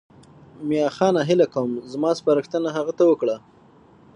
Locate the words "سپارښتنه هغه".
2.19-2.91